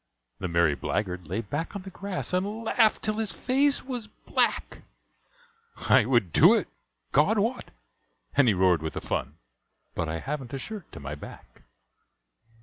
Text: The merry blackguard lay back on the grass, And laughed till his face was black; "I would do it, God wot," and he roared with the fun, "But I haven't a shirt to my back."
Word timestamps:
The 0.39 0.47
merry 0.47 0.73
blackguard 0.73 1.27
lay 1.27 1.41
back 1.41 1.75
on 1.75 1.83
the 1.83 1.91
grass, 1.91 2.33
And 2.33 2.63
laughed 2.63 3.03
till 3.03 3.19
his 3.19 3.31
face 3.31 3.83
was 3.85 4.07
black; 4.07 4.79
"I 5.77 6.05
would 6.05 6.33
do 6.33 6.55
it, 6.55 6.67
God 7.11 7.37
wot," 7.37 7.69
and 8.35 8.47
he 8.47 8.55
roared 8.55 8.81
with 8.81 8.93
the 8.95 9.01
fun, 9.01 9.35
"But 9.93 10.09
I 10.09 10.17
haven't 10.17 10.55
a 10.55 10.57
shirt 10.57 10.91
to 10.93 10.99
my 10.99 11.13
back." 11.13 11.61